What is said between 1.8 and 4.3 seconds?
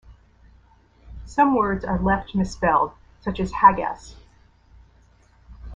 are left misspelled, such as "haggas".